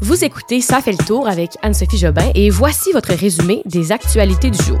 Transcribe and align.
Vous 0.00 0.24
écoutez 0.24 0.60
Ça 0.60 0.80
fait 0.80 0.92
le 0.92 1.04
tour 1.04 1.26
avec 1.26 1.56
Anne-Sophie 1.62 1.98
Jobin 1.98 2.30
et 2.36 2.50
voici 2.50 2.92
votre 2.92 3.12
résumé 3.12 3.62
des 3.64 3.90
actualités 3.90 4.50
du 4.50 4.62
jour. 4.62 4.78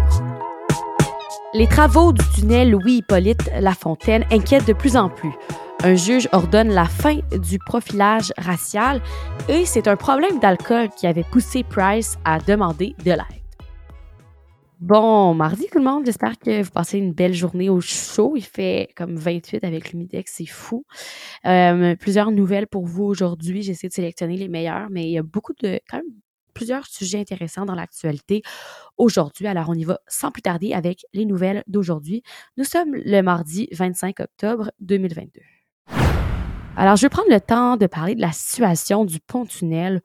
Les 1.54 1.66
travaux 1.66 2.12
du 2.12 2.22
tunnel 2.34 2.70
Louis-Hippolyte 2.70 3.50
Lafontaine 3.58 4.24
inquiètent 4.30 4.68
de 4.68 4.72
plus 4.72 4.96
en 4.96 5.08
plus. 5.08 5.32
Un 5.82 5.96
juge 5.96 6.28
ordonne 6.32 6.68
la 6.68 6.84
fin 6.84 7.18
du 7.36 7.58
profilage 7.58 8.32
racial 8.38 9.00
et 9.48 9.66
c'est 9.66 9.88
un 9.88 9.96
problème 9.96 10.38
d'alcool 10.38 10.88
qui 10.96 11.08
avait 11.08 11.24
poussé 11.24 11.64
Price 11.64 12.16
à 12.24 12.38
demander 12.38 12.94
de 13.04 13.10
l'aide. 13.10 13.37
Bon 14.80 15.34
mardi 15.34 15.66
tout 15.72 15.78
le 15.78 15.84
monde, 15.84 16.06
j'espère 16.06 16.38
que 16.38 16.62
vous 16.62 16.70
passez 16.70 16.98
une 16.98 17.12
belle 17.12 17.34
journée 17.34 17.68
au 17.68 17.80
chaud. 17.80 18.34
Il 18.36 18.44
fait 18.44 18.90
comme 18.94 19.16
28 19.16 19.64
avec 19.64 19.90
l'humidex, 19.90 20.32
c'est 20.32 20.46
fou. 20.46 20.84
Euh, 21.46 21.96
plusieurs 21.96 22.30
nouvelles 22.30 22.68
pour 22.68 22.86
vous 22.86 23.02
aujourd'hui. 23.02 23.62
J'essaie 23.62 23.88
de 23.88 23.92
sélectionner 23.92 24.36
les 24.36 24.46
meilleures, 24.46 24.88
mais 24.88 25.02
il 25.02 25.10
y 25.10 25.18
a 25.18 25.24
beaucoup 25.24 25.52
de 25.60 25.80
quand 25.90 25.96
même 25.96 26.06
plusieurs 26.54 26.86
sujets 26.86 27.18
intéressants 27.18 27.66
dans 27.66 27.74
l'actualité 27.74 28.42
aujourd'hui. 28.98 29.48
Alors 29.48 29.68
on 29.68 29.74
y 29.74 29.82
va 29.82 29.98
sans 30.06 30.30
plus 30.30 30.42
tarder 30.42 30.72
avec 30.72 31.04
les 31.12 31.24
nouvelles 31.24 31.64
d'aujourd'hui. 31.66 32.22
Nous 32.56 32.64
sommes 32.64 32.94
le 32.94 33.20
mardi 33.20 33.66
25 33.72 34.20
octobre 34.20 34.70
2022. 34.78 35.40
Alors 36.76 36.94
je 36.94 37.02
vais 37.02 37.08
prendre 37.08 37.32
le 37.32 37.40
temps 37.40 37.76
de 37.76 37.88
parler 37.88 38.14
de 38.14 38.20
la 38.20 38.30
situation 38.30 39.04
du 39.04 39.18
pont-tunnel 39.18 40.02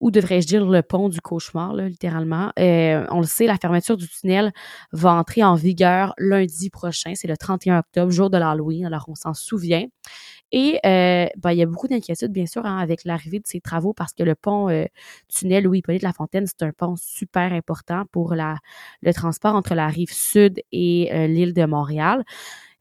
ou 0.00 0.10
devrais-je 0.10 0.46
dire 0.46 0.66
le 0.66 0.82
pont 0.82 1.08
du 1.08 1.20
cauchemar, 1.20 1.72
là, 1.72 1.88
littéralement. 1.88 2.52
Euh, 2.58 3.06
on 3.10 3.20
le 3.20 3.26
sait, 3.26 3.46
la 3.46 3.56
fermeture 3.56 3.96
du 3.96 4.08
tunnel 4.08 4.52
va 4.92 5.12
entrer 5.12 5.42
en 5.42 5.54
vigueur 5.54 6.14
lundi 6.18 6.70
prochain. 6.70 7.12
C'est 7.14 7.28
le 7.28 7.36
31 7.36 7.80
octobre, 7.80 8.10
jour 8.10 8.30
de 8.30 8.38
l'Halloween, 8.38 8.86
alors 8.86 9.04
on 9.08 9.14
s'en 9.14 9.34
souvient. 9.34 9.86
Et 10.50 10.78
euh, 10.86 11.26
ben, 11.36 11.52
il 11.52 11.58
y 11.58 11.62
a 11.62 11.66
beaucoup 11.66 11.88
d'inquiétudes, 11.88 12.32
bien 12.32 12.46
sûr, 12.46 12.64
hein, 12.64 12.78
avec 12.78 13.04
l'arrivée 13.04 13.38
de 13.38 13.46
ces 13.46 13.60
travaux 13.60 13.92
parce 13.92 14.14
que 14.14 14.22
le 14.22 14.34
pont 14.34 14.70
euh, 14.70 14.86
tunnel 15.28 15.64
Louis-Hippolyte 15.64 16.02
Lafontaine, 16.02 16.46
c'est 16.46 16.62
un 16.62 16.72
pont 16.72 16.96
super 16.96 17.52
important 17.52 18.04
pour 18.12 18.34
la, 18.34 18.56
le 19.02 19.12
transport 19.12 19.54
entre 19.54 19.74
la 19.74 19.88
rive 19.88 20.12
sud 20.12 20.62
et 20.72 21.10
euh, 21.12 21.26
l'île 21.26 21.52
de 21.52 21.64
Montréal. 21.66 22.24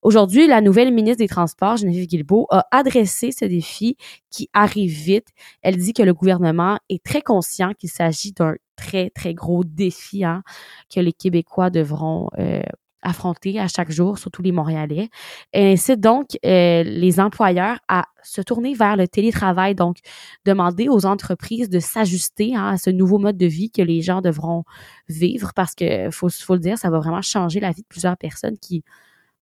Aujourd'hui, 0.07 0.47
la 0.47 0.61
nouvelle 0.61 0.93
ministre 0.93 1.17
des 1.17 1.27
Transports, 1.27 1.75
Geneviève 1.75 2.05
Guilbeault, 2.05 2.47
a 2.49 2.65
adressé 2.71 3.33
ce 3.33 3.43
défi 3.43 3.97
qui 4.29 4.49
arrive 4.53 4.89
vite. 4.89 5.27
Elle 5.61 5.75
dit 5.75 5.91
que 5.91 6.01
le 6.01 6.13
gouvernement 6.13 6.79
est 6.87 7.03
très 7.03 7.21
conscient 7.21 7.73
qu'il 7.73 7.89
s'agit 7.89 8.31
d'un 8.31 8.55
très, 8.77 9.09
très 9.09 9.33
gros 9.33 9.65
défi 9.65 10.23
hein, 10.23 10.43
que 10.89 11.01
les 11.01 11.11
Québécois 11.11 11.69
devront 11.69 12.29
euh, 12.39 12.61
affronter 13.01 13.59
à 13.59 13.67
chaque 13.67 13.91
jour, 13.91 14.17
surtout 14.17 14.41
les 14.41 14.53
Montréalais. 14.53 15.09
Elle 15.51 15.73
incite 15.73 15.99
donc 15.99 16.37
euh, 16.45 16.83
les 16.83 17.19
employeurs 17.19 17.79
à 17.89 18.05
se 18.23 18.39
tourner 18.39 18.75
vers 18.75 18.95
le 18.95 19.09
télétravail, 19.09 19.75
donc 19.75 19.97
demander 20.45 20.87
aux 20.87 21.05
entreprises 21.05 21.69
de 21.69 21.79
s'ajuster 21.79 22.55
hein, 22.55 22.69
à 22.69 22.77
ce 22.77 22.91
nouveau 22.91 23.17
mode 23.17 23.35
de 23.35 23.45
vie 23.45 23.71
que 23.71 23.81
les 23.81 24.01
gens 24.01 24.21
devront 24.21 24.63
vivre 25.09 25.51
parce 25.53 25.75
que, 25.75 26.09
faut, 26.11 26.29
faut 26.29 26.53
le 26.53 26.61
dire, 26.61 26.77
ça 26.77 26.89
va 26.89 26.97
vraiment 26.99 27.21
changer 27.21 27.59
la 27.59 27.71
vie 27.71 27.81
de 27.81 27.87
plusieurs 27.89 28.15
personnes 28.15 28.57
qui 28.57 28.85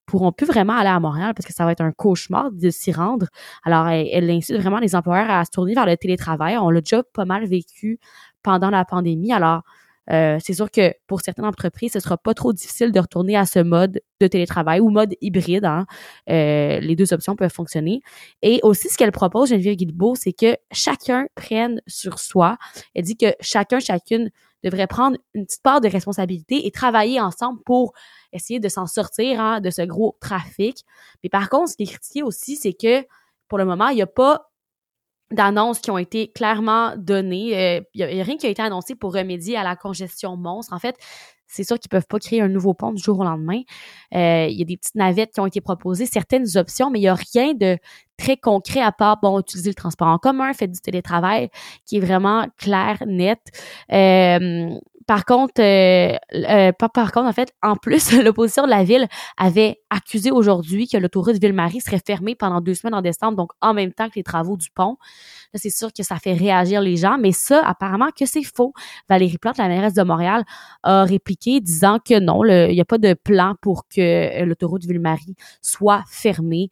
pourront 0.05 0.31
plus 0.31 0.45
vraiment 0.45 0.73
aller 0.73 0.89
à 0.89 0.99
Montréal 0.99 1.33
parce 1.35 1.45
que 1.45 1.53
ça 1.53 1.65
va 1.65 1.71
être 1.71 1.81
un 1.81 1.91
cauchemar 1.91 2.51
de 2.51 2.69
s'y 2.69 2.91
rendre. 2.91 3.27
Alors, 3.63 3.87
elle, 3.87 4.29
incite 4.29 4.57
vraiment 4.57 4.79
les 4.79 4.95
employeurs 4.95 5.29
à 5.29 5.43
se 5.45 5.51
tourner 5.51 5.73
vers 5.73 5.85
le 5.85 5.97
télétravail. 5.97 6.57
On 6.57 6.69
l'a 6.69 6.81
déjà 6.81 7.03
pas 7.03 7.25
mal 7.25 7.45
vécu 7.45 7.99
pendant 8.43 8.69
la 8.69 8.85
pandémie. 8.85 9.33
Alors, 9.33 9.63
euh, 10.11 10.37
c'est 10.41 10.53
sûr 10.53 10.69
que 10.69 10.93
pour 11.07 11.21
certaines 11.21 11.45
entreprises, 11.45 11.93
ce 11.93 11.99
sera 11.99 12.17
pas 12.17 12.33
trop 12.33 12.53
difficile 12.53 12.91
de 12.91 12.99
retourner 12.99 13.35
à 13.35 13.45
ce 13.45 13.59
mode 13.59 14.01
de 14.21 14.27
télétravail 14.27 14.79
ou 14.79 14.89
mode 14.89 15.15
hybride. 15.21 15.65
Hein. 15.65 15.85
Euh, 16.29 16.79
les 16.79 16.95
deux 16.95 17.13
options 17.13 17.35
peuvent 17.35 17.51
fonctionner. 17.51 18.01
Et 18.41 18.59
aussi, 18.63 18.89
ce 18.89 18.97
qu'elle 18.97 19.11
propose, 19.11 19.49
Geneviève 19.49 19.75
Guilbeault, 19.75 20.15
c'est 20.15 20.33
que 20.33 20.55
chacun 20.71 21.27
prenne 21.35 21.81
sur 21.87 22.19
soi. 22.19 22.57
Elle 22.93 23.03
dit 23.03 23.17
que 23.17 23.33
chacun, 23.41 23.79
chacune 23.79 24.29
devrait 24.63 24.87
prendre 24.87 25.17
une 25.33 25.45
petite 25.45 25.61
part 25.61 25.79
de 25.79 25.87
responsabilité 25.87 26.65
et 26.65 26.71
travailler 26.71 27.21
ensemble 27.21 27.59
pour 27.65 27.93
essayer 28.33 28.59
de 28.59 28.67
s'en 28.69 28.87
sortir 28.87 29.39
hein, 29.39 29.61
de 29.61 29.69
ce 29.69 29.83
gros 29.83 30.17
trafic. 30.19 30.83
Mais 31.23 31.29
par 31.29 31.49
contre, 31.49 31.71
ce 31.71 31.75
qui 31.77 31.83
est 31.83 31.87
critiqué 31.87 32.23
aussi, 32.23 32.55
c'est 32.55 32.73
que 32.73 33.05
pour 33.47 33.57
le 33.57 33.65
moment, 33.65 33.89
il 33.89 33.95
n'y 33.95 34.01
a 34.01 34.07
pas 34.07 34.49
d'annonces 35.31 35.79
qui 35.79 35.91
ont 35.91 35.97
été 35.97 36.27
clairement 36.27 36.95
données. 36.97 37.57
Euh, 37.57 37.81
il 37.93 38.05
n'y 38.05 38.21
a, 38.21 38.23
rien 38.23 38.37
qui 38.37 38.45
a 38.45 38.49
été 38.49 38.61
annoncé 38.61 38.95
pour 38.95 39.13
remédier 39.13 39.57
à 39.57 39.63
la 39.63 39.75
congestion 39.75 40.37
monstre. 40.37 40.73
En 40.73 40.79
fait, 40.79 40.95
c'est 41.47 41.63
sûr 41.63 41.79
qu'ils 41.79 41.89
peuvent 41.89 42.07
pas 42.07 42.19
créer 42.19 42.41
un 42.41 42.47
nouveau 42.47 42.73
pont 42.73 42.91
du 42.91 43.01
jour 43.01 43.19
au 43.19 43.23
lendemain. 43.23 43.61
Euh, 44.13 44.47
il 44.49 44.57
y 44.57 44.61
a 44.61 44.65
des 44.65 44.77
petites 44.77 44.95
navettes 44.95 45.33
qui 45.33 45.39
ont 45.39 45.45
été 45.45 45.61
proposées, 45.61 46.05
certaines 46.05 46.57
options, 46.57 46.89
mais 46.89 46.99
il 46.99 47.03
n'y 47.03 47.07
a 47.07 47.15
rien 47.15 47.53
de 47.53 47.77
très 48.17 48.37
concret 48.37 48.81
à 48.81 48.91
part, 48.91 49.19
bon, 49.21 49.39
utiliser 49.39 49.69
le 49.69 49.75
transport 49.75 50.07
en 50.07 50.17
commun, 50.17 50.53
faire 50.53 50.67
du 50.67 50.79
télétravail, 50.79 51.49
qui 51.85 51.97
est 51.97 51.99
vraiment 51.99 52.47
clair, 52.57 53.03
net. 53.05 53.39
Euh, 53.91 54.69
par 55.07 55.25
contre, 55.25 55.61
euh, 55.61 56.15
euh 56.33 56.71
par, 56.71 57.11
contre, 57.11 57.27
en 57.27 57.33
fait, 57.33 57.53
en 57.61 57.75
plus, 57.75 58.11
l'opposition 58.23 58.63
de 58.65 58.69
la 58.69 58.83
ville 58.83 59.07
avait 59.37 59.79
accusé 59.89 60.31
aujourd'hui 60.31 60.87
que 60.87 60.97
l'autoroute 60.97 61.37
Ville-Marie 61.39 61.81
serait 61.81 62.01
fermée 62.05 62.35
pendant 62.35 62.61
deux 62.61 62.73
semaines 62.73 62.95
en 62.95 63.01
décembre, 63.01 63.37
donc 63.37 63.51
en 63.61 63.73
même 63.73 63.93
temps 63.93 64.07
que 64.09 64.15
les 64.15 64.23
travaux 64.23 64.57
du 64.57 64.69
pont. 64.71 64.97
Là, 65.53 65.59
c'est 65.61 65.69
sûr 65.69 65.93
que 65.93 66.03
ça 66.03 66.17
fait 66.17 66.33
réagir 66.33 66.81
les 66.81 66.97
gens, 66.97 67.17
mais 67.19 67.31
ça, 67.31 67.61
apparemment, 67.65 68.09
que 68.17 68.25
c'est 68.25 68.43
faux. 68.43 68.73
Valérie 69.07 69.37
Plante, 69.37 69.57
la 69.57 69.67
mairesse 69.67 69.93
de 69.93 70.03
Montréal, 70.03 70.43
a 70.83 71.03
répliqué 71.03 71.61
disant 71.61 71.99
que 71.99 72.19
non, 72.19 72.43
il 72.43 72.73
n'y 72.73 72.81
a 72.81 72.85
pas 72.85 72.97
de 72.97 73.13
plan 73.13 73.55
pour 73.61 73.87
que 73.87 74.01
euh, 74.01 74.45
l'autoroute 74.45 74.85
Ville-Marie 74.85 75.35
soit 75.61 76.03
fermée 76.07 76.69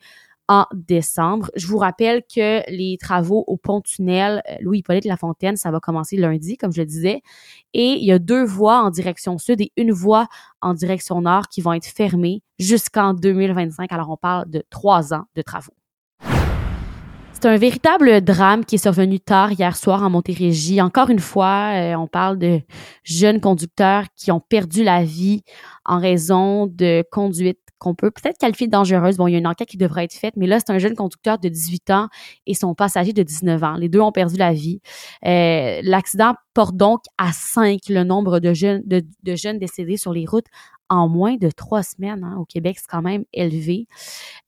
en 0.53 0.67
décembre. 0.71 1.49
Je 1.55 1.65
vous 1.65 1.79
rappelle 1.79 2.21
que 2.21 2.61
les 2.69 2.97
travaux 3.01 3.43
au 3.47 3.57
pont-tunnel 3.57 4.43
euh, 4.47 4.55
Louis-Hippolyte 4.61 5.05
Lafontaine, 5.05 5.55
ça 5.55 5.71
va 5.71 5.79
commencer 5.79 6.15
lundi, 6.15 6.57
comme 6.57 6.71
je 6.71 6.81
le 6.81 6.85
disais. 6.85 7.23
Et 7.73 7.93
il 7.93 8.05
y 8.05 8.11
a 8.11 8.19
deux 8.19 8.45
voies 8.45 8.79
en 8.83 8.91
direction 8.91 9.39
sud 9.39 9.61
et 9.61 9.71
une 9.77 9.91
voie 9.91 10.27
en 10.61 10.75
direction 10.75 11.21
nord 11.21 11.47
qui 11.47 11.61
vont 11.61 11.73
être 11.73 11.87
fermées 11.87 12.43
jusqu'en 12.59 13.15
2025. 13.15 13.91
Alors, 13.91 14.11
on 14.11 14.17
parle 14.17 14.47
de 14.47 14.63
trois 14.69 15.11
ans 15.15 15.23
de 15.35 15.41
travaux. 15.41 15.73
C'est 17.33 17.45
un 17.45 17.57
véritable 17.57 18.21
drame 18.21 18.63
qui 18.63 18.75
est 18.75 18.77
survenu 18.77 19.19
tard 19.19 19.51
hier 19.51 19.75
soir 19.75 20.03
en 20.03 20.09
Montérégie. 20.11 20.81
Encore 20.81 21.09
une 21.09 21.19
fois, 21.19 21.71
euh, 21.73 21.95
on 21.95 22.07
parle 22.07 22.37
de 22.37 22.61
jeunes 23.03 23.41
conducteurs 23.41 24.05
qui 24.15 24.31
ont 24.31 24.39
perdu 24.39 24.83
la 24.83 25.03
vie 25.03 25.41
en 25.83 25.99
raison 25.99 26.67
de 26.67 27.03
conduite 27.11 27.59
qu'on 27.83 27.95
peut 27.95 28.11
peut-être 28.11 28.38
qualifier 28.38 28.67
de 28.67 28.71
dangereuse. 28.71 29.17
Bon, 29.17 29.27
il 29.27 29.33
y 29.33 29.35
a 29.35 29.39
une 29.39 29.47
enquête 29.47 29.67
qui 29.67 29.77
devrait 29.77 30.05
être 30.05 30.13
faite, 30.13 30.35
mais 30.38 30.47
là, 30.47 30.59
c'est 30.59 30.71
un 30.71 30.79
jeune 30.79 30.95
conducteur 30.95 31.38
de 31.38 31.49
18 31.49 31.89
ans 31.91 32.07
et 32.47 32.53
son 32.53 32.73
passager 32.73 33.11
de 33.11 33.21
19 33.21 33.61
ans. 33.63 33.73
Les 33.75 33.89
deux 33.89 33.99
ont 33.99 34.13
perdu 34.13 34.38
la 34.38 34.53
vie. 34.53 34.79
Euh, 35.25 35.81
l'accident 35.83 36.33
porte 36.53 36.77
donc 36.77 37.01
à 37.17 37.31
5 37.33 37.81
le 37.89 38.03
nombre 38.03 38.39
de 38.39 38.53
jeunes, 38.53 38.83
décédés 39.59 39.97
sur 39.97 40.13
les 40.13 40.25
routes 40.25 40.47
en 40.89 41.09
moins 41.09 41.35
de 41.35 41.49
trois 41.49 41.83
semaines. 41.83 42.23
Hein. 42.23 42.38
Au 42.39 42.45
Québec, 42.45 42.77
c'est 42.79 42.89
quand 42.89 43.01
même 43.01 43.25
élevé. 43.33 43.88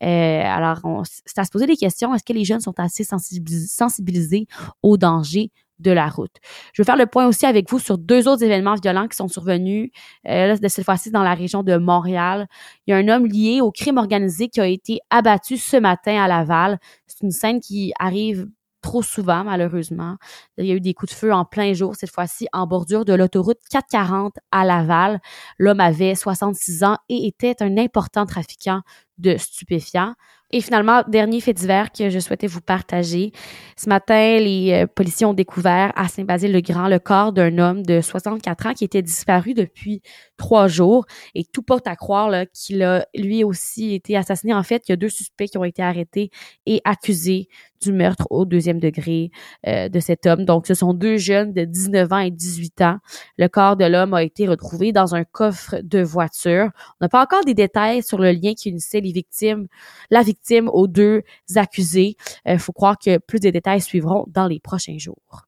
Euh, 0.04 0.42
alors, 0.46 0.80
c'est 1.26 1.40
à 1.40 1.44
se 1.44 1.52
poser 1.52 1.66
des 1.66 1.76
questions. 1.76 2.14
Est-ce 2.14 2.24
que 2.24 2.34
les 2.34 2.46
jeunes 2.46 2.62
sont 2.62 2.80
assez 2.80 3.04
sensibilisés 3.04 4.48
au 4.82 4.98
danger 4.98 5.52
de 5.80 5.92
la 5.92 6.08
route. 6.08 6.36
Je 6.74 6.82
vais 6.82 6.86
faire 6.86 6.98
le 6.98 7.06
point 7.06 7.28
aussi 7.28 7.46
avec 7.46 7.70
vous 7.70 7.80
sur 7.80 7.98
deux 7.98 8.28
autres 8.28 8.44
événements 8.44 8.76
violents 8.76 9.08
qui 9.08 9.16
sont 9.16 9.28
survenus, 9.28 9.92
euh, 10.28 10.56
de 10.56 10.68
cette 10.68 10.86
fois-ci 10.86 11.12
dans 11.12 11.24
la 11.24 11.34
région 11.34 11.64
de 11.64 11.78
Montréal. 11.78 12.48
Il 12.88 12.92
y 12.92 12.94
a 12.94 12.98
un 12.98 13.08
homme 13.08 13.26
lié 13.28 13.62
au 13.62 13.72
crime 13.72 13.98
organisé 13.98 14.48
qui 14.48 14.62
a 14.62 14.68
été 14.68 15.00
abattu 15.10 15.58
ce 15.58 15.78
matin 15.78 16.24
à 16.24 16.28
Laval. 16.28 16.80
C'est 17.08 17.22
une 17.24 17.32
scène 17.32 17.60
qui 17.60 17.94
arrive 18.00 18.48
trop 18.86 19.02
souvent, 19.02 19.44
malheureusement. 19.44 20.18
Il 20.60 20.66
y 20.68 20.72
a 20.72 20.76
eu 20.76 20.80
des 20.80 20.94
coups 20.94 21.12
de 21.12 21.18
feu 21.18 21.34
en 21.34 21.44
plein 21.44 21.74
jour, 21.74 21.96
cette 21.96 22.12
fois-ci 22.12 22.48
en 22.54 22.68
bordure 22.68 23.04
de 23.04 23.14
l'autoroute 23.14 23.58
440 23.72 24.36
à 24.52 24.64
Laval. 24.64 25.20
L'homme 25.58 25.80
avait 25.80 26.14
66 26.14 26.84
ans 26.84 26.98
et 27.10 27.26
était 27.26 27.56
un 27.64 27.78
important 27.78 28.28
trafiquant 28.28 28.82
de 29.18 29.38
stupéfiants. 29.38 30.14
Et 30.52 30.62
finalement, 30.62 31.04
dernier 31.08 31.42
fait 31.42 31.54
divers 31.54 31.92
que 31.92 32.10
je 32.10 32.20
souhaitais 32.20 32.48
vous 32.48 32.62
partager. 32.62 33.32
Ce 33.78 33.90
matin, 33.90 34.38
les 34.38 34.84
euh, 34.84 34.88
policiers 34.88 35.26
ont 35.26 35.34
découvert 35.34 35.92
à 35.96 36.08
Saint-Basile-le-Grand 36.08 36.88
le 36.88 37.00
corps 37.00 37.34
d'un 37.34 37.58
homme 37.58 37.84
de 37.84 38.00
64 38.00 38.68
ans 38.68 38.74
qui 38.74 38.84
était 38.84 39.02
disparu 39.02 39.54
depuis 39.54 40.02
trois 40.38 40.68
jours. 40.68 41.06
Et 41.34 41.44
tout 41.44 41.64
porte 41.64 41.88
à 41.88 41.96
croire 41.96 42.32
qu'il 42.54 42.84
a 42.84 43.06
lui 43.16 43.44
aussi 43.44 43.96
été 43.96 44.16
assassiné. 44.16 44.54
En 44.54 44.64
fait, 44.64 44.84
il 44.88 44.92
y 44.92 44.94
a 44.94 44.98
deux 44.98 45.10
suspects 45.10 45.48
qui 45.48 45.58
ont 45.58 45.64
été 45.64 45.82
arrêtés 45.82 46.30
et 46.66 46.82
accusés 46.86 47.48
du 47.86 47.94
meurtre 47.94 48.28
au 48.30 48.46
deuxième 48.46 48.80
degré 48.80 49.32
euh, 49.68 49.90
de 49.90 50.00
cet 50.00 50.26
homme. 50.26 50.46
Donc, 50.46 50.68
ce 50.68 50.74
sont 50.74 50.94
deux 50.94 51.18
jeunes 51.18 51.54
de 51.54 51.64
19 51.64 52.12
ans 52.12 52.20
et 52.20 52.32
18 52.32 52.82
ans. 52.82 52.98
Le 53.38 53.48
corps 53.48 53.78
de 53.78 53.86
l'homme 53.86 54.14
a 54.14 54.24
été 54.24 54.48
retrouvé 54.48 54.92
dans 54.92 55.16
un 55.16 55.24
coffre 55.24 55.76
de 55.84 56.02
voiture. 56.02 56.70
On 57.00 57.06
n'a 57.06 57.10
pas 57.10 57.22
encore 57.22 57.46
des 57.46 57.54
détails 57.54 58.04
sur 58.04 58.18
le 58.18 58.32
lien 58.32 58.54
qui 58.54 58.70
unissait 58.70 59.02
les 59.02 59.12
victimes, 59.12 59.68
la 60.10 60.22
victime 60.22 60.70
aux 60.70 60.88
deux 60.88 61.24
accusés. 61.56 62.18
Il 62.46 62.54
euh, 62.54 62.58
faut 62.58 62.74
croire 62.74 62.98
que 62.98 63.18
plus 63.18 63.40
de 63.40 63.50
détails 63.50 63.82
suivront 63.82 64.26
dans 64.28 64.48
les 64.48 64.60
prochains 64.60 64.98
jours. 64.98 65.46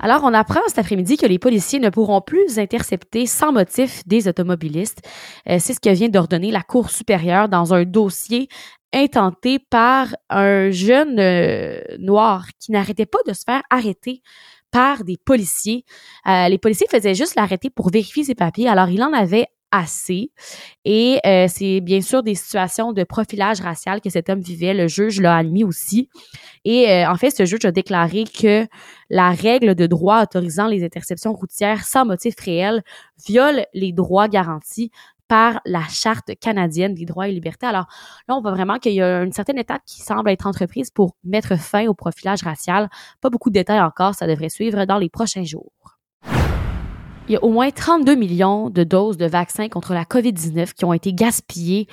Alors, 0.00 0.22
on 0.22 0.32
apprend 0.32 0.60
cet 0.68 0.78
après-midi 0.78 1.16
que 1.16 1.26
les 1.26 1.40
policiers 1.40 1.80
ne 1.80 1.90
pourront 1.90 2.20
plus 2.20 2.58
intercepter 2.58 3.26
sans 3.26 3.52
motif 3.52 4.06
des 4.06 4.28
automobilistes. 4.28 5.00
Euh, 5.48 5.56
c'est 5.58 5.74
ce 5.74 5.80
que 5.80 5.90
vient 5.90 6.08
d'ordonner 6.08 6.52
la 6.52 6.62
Cour 6.62 6.90
supérieure 6.90 7.48
dans 7.48 7.74
un 7.74 7.84
dossier 7.84 8.48
intenté 8.92 9.58
par 9.58 10.14
un 10.30 10.70
jeune 10.70 11.18
euh, 11.18 11.80
noir 11.98 12.46
qui 12.58 12.72
n'arrêtait 12.72 13.06
pas 13.06 13.18
de 13.26 13.32
se 13.32 13.42
faire 13.46 13.62
arrêter 13.70 14.22
par 14.70 15.04
des 15.04 15.16
policiers. 15.16 15.84
Euh, 16.26 16.48
les 16.48 16.58
policiers 16.58 16.86
faisaient 16.90 17.14
juste 17.14 17.34
l'arrêter 17.34 17.70
pour 17.70 17.90
vérifier 17.90 18.24
ses 18.24 18.34
papiers. 18.34 18.68
Alors, 18.68 18.88
il 18.88 19.02
en 19.02 19.12
avait 19.12 19.46
assez. 19.70 20.30
Et 20.84 21.18
euh, 21.26 21.46
c'est 21.48 21.80
bien 21.80 22.00
sûr 22.00 22.22
des 22.22 22.34
situations 22.34 22.92
de 22.92 23.04
profilage 23.04 23.60
racial 23.60 24.00
que 24.00 24.10
cet 24.10 24.30
homme 24.30 24.40
vivait. 24.40 24.74
Le 24.74 24.88
juge 24.88 25.20
l'a 25.20 25.36
admis 25.36 25.64
aussi. 25.64 26.08
Et 26.64 26.90
euh, 26.90 27.10
en 27.10 27.16
fait, 27.16 27.30
ce 27.30 27.44
juge 27.44 27.64
a 27.64 27.70
déclaré 27.70 28.24
que 28.24 28.66
la 29.10 29.30
règle 29.30 29.74
de 29.74 29.86
droit 29.86 30.22
autorisant 30.22 30.68
les 30.68 30.84
interceptions 30.84 31.34
routières 31.34 31.84
sans 31.84 32.04
motif 32.04 32.34
réel 32.40 32.82
viole 33.26 33.66
les 33.74 33.92
droits 33.92 34.28
garantis 34.28 34.90
par 35.28 35.60
la 35.64 35.82
Charte 35.88 36.32
canadienne 36.40 36.94
des 36.94 37.04
droits 37.04 37.28
et 37.28 37.32
libertés. 37.32 37.66
Alors 37.66 37.86
là, 38.28 38.36
on 38.36 38.40
voit 38.40 38.52
vraiment 38.52 38.78
qu'il 38.78 38.94
y 38.94 39.02
a 39.02 39.22
une 39.22 39.32
certaine 39.32 39.58
étape 39.58 39.82
qui 39.86 40.00
semble 40.00 40.30
être 40.30 40.46
entreprise 40.46 40.90
pour 40.90 41.14
mettre 41.22 41.58
fin 41.58 41.86
au 41.86 41.94
profilage 41.94 42.42
racial. 42.42 42.88
Pas 43.20 43.30
beaucoup 43.30 43.50
de 43.50 43.54
détails 43.54 43.80
encore, 43.80 44.14
ça 44.14 44.26
devrait 44.26 44.48
suivre 44.48 44.84
dans 44.86 44.98
les 44.98 45.10
prochains 45.10 45.44
jours. 45.44 45.72
Il 47.28 47.32
y 47.32 47.36
a 47.36 47.44
au 47.44 47.50
moins 47.50 47.70
32 47.70 48.14
millions 48.14 48.70
de 48.70 48.84
doses 48.84 49.18
de 49.18 49.26
vaccins 49.26 49.68
contre 49.68 49.92
la 49.92 50.04
COVID-19 50.04 50.72
qui 50.72 50.86
ont 50.86 50.94
été 50.94 51.12
gaspillées 51.12 51.86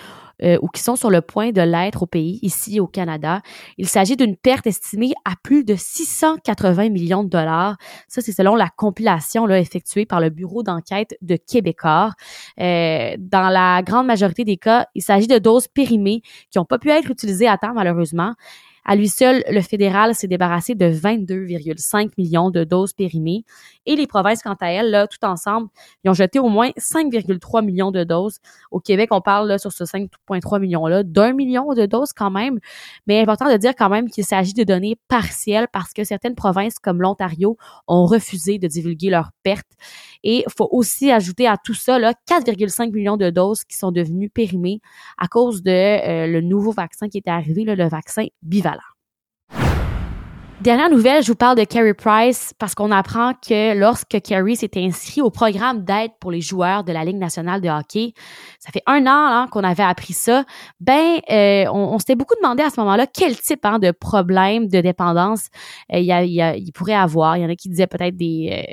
euh, 0.44 0.58
ou 0.62 0.68
qui 0.68 0.82
sont 0.82 0.96
sur 0.96 1.10
le 1.10 1.22
point 1.22 1.52
de 1.52 1.62
l'être 1.62 2.04
au 2.04 2.06
pays, 2.06 2.40
ici 2.42 2.80
au 2.80 2.88
Canada. 2.88 3.42
Il 3.78 3.88
s'agit 3.88 4.16
d'une 4.16 4.36
perte 4.36 4.68
estimée 4.68 5.14
à 5.24 5.34
plus 5.42 5.64
de 5.64 5.76
680 5.76 6.90
millions 6.90 7.24
de 7.24 7.30
dollars. 7.30 7.78
Ça, 8.08 8.22
c'est 8.22 8.32
selon 8.32 8.56
la 8.56 8.70
compilation 8.70 9.46
là, 9.46 9.60
effectuée 9.60 10.06
par 10.06 10.20
le 10.20 10.30
Bureau 10.30 10.64
d'enquête 10.64 11.18
de 11.22 11.38
Québécois. 11.38 12.12
Euh, 12.60 13.16
dans 13.18 13.50
la 13.50 13.82
grande 13.82 14.08
majorité 14.08 14.44
des 14.44 14.58
cas, 14.58 14.88
il 14.96 15.02
s'agit 15.02 15.28
de 15.28 15.38
doses 15.38 15.68
périmées 15.68 16.22
qui 16.52 16.58
n'ont 16.58 16.66
pas 16.66 16.80
pu 16.80 16.90
être 16.90 17.10
utilisées 17.10 17.48
à 17.48 17.58
temps, 17.58 17.74
malheureusement. 17.74 18.34
À 18.88 18.96
lui 18.96 19.10
seul, 19.10 19.44
le 19.50 19.62
fédéral 19.62 20.14
s'est 20.14 20.28
débarrassé 20.28 20.76
de 20.76 20.86
22,5 20.86 22.12
millions 22.20 22.52
de 22.52 22.64
doses 22.64 22.94
périmées 22.94 23.44
et 23.88 23.96
les 23.96 24.06
provinces, 24.06 24.44
quant 24.44 24.56
à 24.62 24.72
elles, 24.72 24.92
là, 24.92 25.08
tout 25.08 25.24
ensemble, 25.26 25.70
ils 26.04 26.12
ont 26.12 26.14
jeté 26.14 26.38
au 26.38 26.50
moins 26.50 26.70
5,3 26.78 27.66
millions 27.66 27.90
de 27.90 28.04
doses. 28.04 28.38
Au 28.70 28.80
Québec, 28.80 29.10
on 29.12 29.22
parle 29.22 29.48
là, 29.48 29.58
sur 29.58 29.72
ce 29.72 29.86
5,3 29.86 30.60
millions-là 30.60 31.02
d'un 31.02 31.34
million 31.34 31.74
de 31.74 31.88
doses 31.88 32.14
quand 32.14 32.30
même, 32.30 32.60
mais 33.08 33.20
important 33.20 33.52
de 33.52 33.58
dire 33.58 33.74
quand 33.76 33.90
même 33.90 34.08
qu'il 34.08 34.24
s'agit 34.24 34.54
de 34.54 34.64
données 34.64 34.98
partielles 35.08 35.68
parce 35.72 35.92
que 35.92 36.04
certaines 36.04 36.36
provinces 36.36 36.78
comme 36.78 37.02
l'Ontario 37.02 37.58
ont 37.88 38.06
refusé 38.06 38.60
de 38.60 38.68
divulguer 38.68 39.10
leurs 39.10 39.32
pertes. 39.42 39.66
Et 40.24 40.44
il 40.48 40.54
faut 40.56 40.70
aussi 40.72 41.12
ajouter 41.12 41.48
à 41.48 41.58
tout 41.58 41.74
ça 41.74 41.98
4,5 42.00 42.92
millions 42.92 43.18
de 43.18 43.32
doses 43.32 43.64
qui 43.64 43.78
sont 43.78 43.92
devenues 43.92 44.30
périmées 44.30 44.80
à 45.18 45.28
cause 45.28 45.64
de 45.64 45.72
euh, 45.72 46.28
le 46.28 46.42
nouveau 46.42 46.72
vaccin 46.72 47.10
qui 47.10 47.18
était 47.18 47.32
arrivé, 47.32 47.64
le 47.64 47.88
vaccin 47.88 48.26
bivalent. 48.44 48.75
Dernière 50.62 50.90
nouvelle, 50.90 51.22
je 51.22 51.28
vous 51.28 51.36
parle 51.36 51.58
de 51.58 51.66
Carey 51.66 51.94
Price 51.94 52.54
parce 52.58 52.76
qu'on 52.76 52.90
apprend 52.90 53.34
que 53.34 53.78
lorsque 53.78 54.22
Carey 54.22 54.56
s'est 54.56 54.72
inscrit 54.78 55.20
au 55.20 55.30
programme 55.30 55.84
d'aide 55.84 56.12
pour 56.22 56.32
les 56.32 56.40
joueurs 56.40 56.86
de 56.86 56.94
la 56.94 57.04
Ligue 57.04 57.18
nationale 57.18 57.60
de 57.60 57.68
hockey, 57.68 58.14
ça 58.60 58.72
fait 58.72 58.82
un 58.88 59.06
an 59.06 59.28
hein, 59.28 59.48
qu'on 59.52 59.66
avait 59.66 59.84
appris 59.84 60.14
ça, 60.14 60.46
ben 60.80 61.20
euh, 61.30 61.66
on, 61.74 62.00
s'était 62.00 62.16
beaucoup 62.16 62.36
demandé 62.42 62.64
à 62.64 62.70
ce 62.70 62.80
moment-là 62.80 63.06
quel 63.06 63.38
type 63.38 63.66
hein, 63.66 63.80
de 63.80 63.92
problème 63.92 64.70
de 64.70 64.80
dépendance 64.80 65.50
euh, 65.94 66.00
il, 66.00 66.72
pourrait 66.74 66.96
avoir. 66.96 67.36
Il 67.36 67.44
y 67.44 67.46
en 67.46 67.50
a 67.50 67.56
qui 67.56 67.68
disaient 67.68 67.86
peut-être 67.86 68.16
des, 68.16 68.66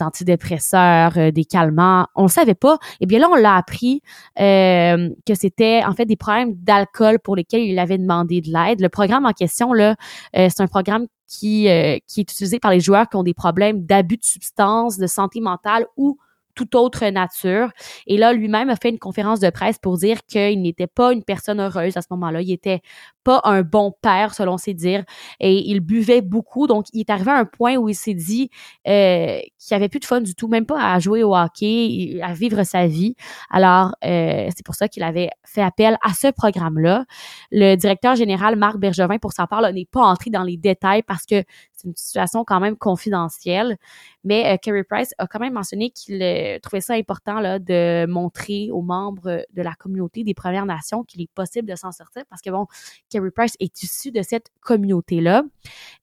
euh, 0.00 0.04
antidépresseurs, 0.04 1.32
des 1.32 1.44
calmants. 1.44 2.06
On 2.14 2.24
ne 2.24 2.28
savait 2.28 2.54
pas. 2.54 2.74
Et 2.74 2.96
eh 3.00 3.06
bien 3.06 3.18
là, 3.18 3.28
on 3.32 3.34
l'a 3.34 3.56
appris 3.56 4.00
que 4.36 5.34
c'était 5.34 5.82
en 5.84 5.92
fait 5.92 6.04
des 6.04 6.16
problèmes 6.16 6.54
d'alcool 6.54 7.18
pour 7.18 7.34
lesquels 7.34 7.62
il 7.62 7.78
avait 7.80 7.98
demandé 7.98 8.40
de 8.40 8.52
l'aide. 8.52 8.80
Le 8.80 8.88
programme 8.88 9.26
en 9.26 9.32
question, 9.32 9.72
là, 9.72 9.96
c'est 10.32 10.60
un 10.60 10.68
programme 10.68 11.06
qui, 11.26 11.68
euh, 11.68 11.98
qui 12.06 12.20
est 12.20 12.22
utilisé 12.22 12.58
par 12.58 12.70
les 12.70 12.80
joueurs 12.80 13.08
qui 13.08 13.16
ont 13.16 13.22
des 13.22 13.34
problèmes 13.34 13.84
d'abus 13.84 14.16
de 14.16 14.24
substances, 14.24 14.98
de 14.98 15.06
santé 15.06 15.40
mentale 15.40 15.86
ou 15.96 16.18
toute 16.56 16.74
autre 16.74 17.06
nature. 17.06 17.70
Et 18.08 18.16
là, 18.16 18.32
lui-même 18.32 18.70
a 18.70 18.76
fait 18.76 18.88
une 18.88 18.98
conférence 18.98 19.38
de 19.38 19.50
presse 19.50 19.78
pour 19.78 19.98
dire 19.98 20.18
qu'il 20.26 20.62
n'était 20.62 20.88
pas 20.88 21.12
une 21.12 21.22
personne 21.22 21.60
heureuse 21.60 21.96
à 21.96 22.02
ce 22.02 22.08
moment-là. 22.10 22.42
Il 22.42 22.50
était 22.50 22.80
pas 23.22 23.40
un 23.44 23.62
bon 23.62 23.92
père, 24.02 24.34
selon 24.34 24.56
ses 24.56 24.72
dires, 24.74 25.04
et 25.38 25.68
il 25.70 25.80
buvait 25.80 26.22
beaucoup. 26.22 26.66
Donc, 26.66 26.86
il 26.92 27.00
est 27.00 27.10
arrivé 27.10 27.30
à 27.30 27.38
un 27.38 27.44
point 27.44 27.76
où 27.76 27.88
il 27.88 27.94
s'est 27.94 28.14
dit 28.14 28.50
euh, 28.88 29.38
qu'il 29.58 29.76
avait 29.76 29.88
plus 29.88 30.00
de 30.00 30.04
fun 30.04 30.20
du 30.20 30.34
tout, 30.34 30.48
même 30.48 30.66
pas 30.66 30.92
à 30.92 30.98
jouer 30.98 31.22
au 31.22 31.36
hockey, 31.36 32.18
à 32.22 32.32
vivre 32.32 32.62
sa 32.64 32.86
vie. 32.86 33.14
Alors, 33.50 33.94
euh, 34.04 34.48
c'est 34.56 34.64
pour 34.64 34.74
ça 34.74 34.88
qu'il 34.88 35.02
avait 35.02 35.30
fait 35.44 35.62
appel 35.62 35.98
à 36.02 36.14
ce 36.14 36.28
programme-là. 36.28 37.04
Le 37.50 37.74
directeur 37.74 38.16
général 38.16 38.56
Marc 38.56 38.78
Bergevin, 38.78 39.18
pour 39.18 39.32
sa 39.32 39.46
part, 39.46 39.60
n'est 39.72 39.88
pas 39.90 40.02
entré 40.02 40.30
dans 40.30 40.42
les 40.42 40.56
détails 40.56 41.02
parce 41.02 41.26
que 41.26 41.42
c'est 41.76 41.88
une 41.88 41.96
situation 41.96 42.44
quand 42.44 42.60
même 42.60 42.76
confidentielle. 42.76 43.76
Mais 44.24 44.54
euh, 44.54 44.56
Kerry 44.60 44.82
Price 44.82 45.14
a 45.18 45.26
quand 45.26 45.38
même 45.38 45.52
mentionné 45.52 45.90
qu'il 45.90 46.22
euh, 46.22 46.58
trouvait 46.60 46.80
ça 46.80 46.94
important 46.94 47.40
là, 47.40 47.58
de 47.58 48.06
montrer 48.06 48.70
aux 48.70 48.82
membres 48.82 49.44
de 49.52 49.62
la 49.62 49.74
communauté 49.74 50.24
des 50.24 50.34
Premières 50.34 50.66
Nations 50.66 51.04
qu'il 51.04 51.22
est 51.22 51.30
possible 51.34 51.68
de 51.68 51.76
s'en 51.76 51.92
sortir 51.92 52.24
parce 52.28 52.42
que, 52.42 52.50
bon, 52.50 52.66
Kerry 53.10 53.30
Price 53.30 53.56
est 53.60 53.82
issu 53.82 54.10
de 54.10 54.22
cette 54.22 54.50
communauté-là. 54.60 55.44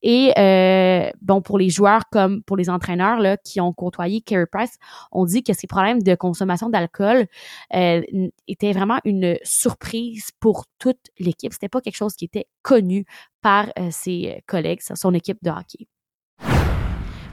Et, 0.02 0.34
euh, 0.38 1.10
bon, 1.22 1.42
pour 1.42 1.58
les 1.58 1.70
joueurs 1.70 2.04
comme 2.12 2.44
pour 2.44 2.58
les 2.58 2.70
entraîneurs 2.70 3.20
là, 3.20 3.38
qui 3.38 3.60
ont 3.60 3.74
côtoyé 3.74 4.22
Kerry 4.22 4.46
Price, 4.52 4.78
on 5.12 5.26
dit 5.26 5.44
que 5.44 5.54
ses 5.54 5.68
problèmes 5.68 6.02
de 6.02 6.16
consommation 6.16 6.70
d'alcool 6.70 7.28
euh, 7.74 8.02
étaient 8.48 8.74
vraiment 8.74 9.00
une 9.06 9.38
surprise 9.44 10.30
pour 10.40 10.66
toute 10.80 11.10
l'équipe. 11.20 11.54
C'était 11.54 11.70
pas 11.70 11.82
quelque 11.82 11.96
chose 11.96 12.16
qui 12.16 12.26
était 12.26 12.48
connu 12.62 13.06
par 13.44 13.68
euh, 13.78 13.90
ses 13.92 14.42
collègues, 14.48 14.80
son 14.82 15.14
équipe 15.14 15.38
de 15.44 15.52
hockey. 15.52 15.88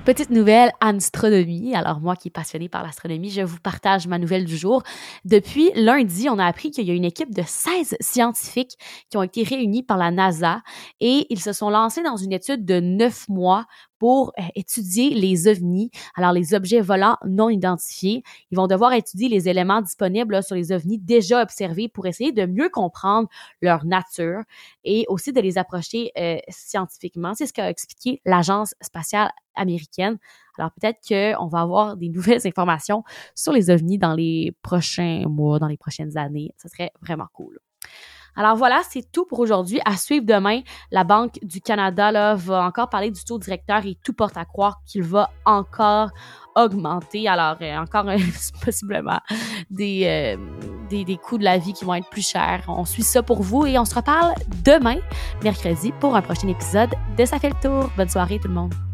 Petite 0.05 0.31
nouvelle 0.31 0.73
astronomie. 0.81 1.75
Alors 1.75 2.01
moi 2.01 2.17
qui 2.17 2.29
est 2.29 2.33
passionnée 2.33 2.71
par 2.71 2.83
l'astronomie, 2.83 3.31
je 3.31 3.43
vous 3.43 3.61
partage 3.61 4.07
ma 4.07 4.19
nouvelle 4.19 4.47
du 4.47 4.57
jour. 4.57 4.83
Depuis 5.27 5.71
lundi, 5.75 6.29
on 6.31 6.39
a 6.39 6.47
appris 6.47 6.71
qu'il 6.71 6.87
y 6.87 6.91
a 6.91 6.95
une 6.95 7.05
équipe 7.05 7.35
de 7.35 7.43
16 7.47 7.97
scientifiques 8.01 8.79
qui 9.11 9.19
ont 9.19 9.23
été 9.23 9.43
réunis 9.43 9.83
par 9.83 9.99
la 9.99 10.11
NASA 10.11 10.63
et 11.01 11.27
ils 11.29 11.41
se 11.41 11.53
sont 11.53 11.69
lancés 11.69 12.03
dans 12.03 12.17
une 12.17 12.33
étude 12.33 12.65
de 12.65 12.81
9 12.81 13.29
mois 13.29 13.67
pour 14.01 14.33
euh, 14.39 14.43
étudier 14.57 15.11
les 15.11 15.47
ovnis, 15.47 15.91
alors 16.17 16.33
les 16.33 16.55
objets 16.55 16.81
volants 16.81 17.19
non 17.25 17.51
identifiés. 17.51 18.25
Ils 18.51 18.57
vont 18.57 18.67
devoir 18.67 18.95
étudier 18.95 19.29
les 19.29 19.49
éléments 19.49 19.83
disponibles 19.83 20.43
sur 20.43 20.57
les 20.57 20.73
ovnis 20.73 20.99
déjà 20.99 21.43
observés 21.43 21.89
pour 21.89 22.07
essayer 22.07 22.33
de 22.33 22.47
mieux 22.47 22.71
comprendre 22.71 23.29
leur 23.61 23.85
nature 23.85 24.41
et 24.85 25.05
aussi 25.09 25.33
de 25.33 25.41
les 25.41 25.59
approcher 25.59 26.11
euh, 26.19 26.39
scientifiquement. 26.49 27.35
C'est 27.35 27.47
ce 27.47 27.53
qu'a 27.53 27.69
expliqué 27.69 28.23
l'Agence 28.25 28.75
spatiale 28.81 29.31
américaine. 29.55 30.19
Alors 30.59 30.71
peut-être 30.73 31.01
qu'on 31.07 31.47
va 31.49 31.61
avoir 31.61 31.99
des 31.99 32.09
nouvelles 32.17 32.47
informations 32.47 33.05
sur 33.35 33.53
les 33.53 33.69
ovnis 33.69 33.99
dans 33.99 34.15
les 34.15 34.57
prochains 34.63 35.25
mois, 35.29 35.59
dans 35.59 35.69
les 35.69 35.77
prochaines 35.77 36.17
années. 36.17 36.55
Ce 36.57 36.69
serait 36.69 36.91
vraiment 37.03 37.29
cool. 37.35 37.61
Alors 38.37 38.57
voilà, 38.57 38.81
c'est 38.89 39.11
tout 39.11 39.25
pour 39.25 39.41
aujourd'hui. 39.41 39.81
À 39.85 39.97
suivre 39.97 40.25
demain, 40.25 40.61
la 40.91 41.05
Banque 41.05 41.39
du 41.43 41.61
Canada 41.61 42.13
là, 42.13 42.35
va 42.35 42.65
encore 42.65 42.89
parler 42.89 43.11
du 43.11 43.25
taux 43.25 43.39
directeur 43.39 43.85
et 43.85 43.97
tout 44.05 44.13
porte 44.13 44.37
à 44.37 44.45
croire 44.45 44.81
qu'il 44.87 45.03
va 45.03 45.31
encore 45.45 46.11
augmenter. 46.57 47.29
Alors, 47.29 47.57
euh, 47.61 47.77
encore 47.77 48.07
possiblement 48.65 49.21
des, 49.71 50.03
euh, 50.07 50.37
des, 50.89 51.05
des 51.05 51.17
coûts 51.17 51.39
de 51.39 51.45
la 51.45 51.59
vie 51.59 51.73
qui 51.73 51.85
vont 51.85 51.95
être 51.95 52.09
plus 52.09 52.29
chers. 52.29 52.65
On 52.69 52.85
suit 52.85 53.03
ça 53.03 53.23
pour 53.23 53.43
vous 53.43 53.67
et 53.67 53.79
on 53.79 53.85
se 53.85 53.95
reparle 53.95 54.35
demain, 54.65 54.97
mercredi, 55.43 55.93
pour 56.01 56.17
un 56.17 56.23
prochain 56.23 56.49
épisode 56.49 56.91
de 57.17 57.25
Ça 57.25 57.39
fait 57.39 57.51
le 57.51 57.61
tour. 57.61 57.91
Bonne 57.97 58.09
soirée 58.09 58.39
tout 58.39 58.49
le 58.49 58.55
monde. 58.55 58.90